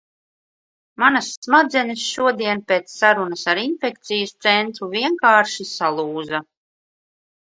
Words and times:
Manas 1.01 1.27
smadzenes 1.45 2.05
šodien 2.13 2.63
pēc 2.71 2.95
sarunas 3.01 3.43
ar 3.53 3.61
infekcijas 3.63 4.33
centru 4.47 4.89
vienkārši 4.97 5.67
salūza... 5.73 6.41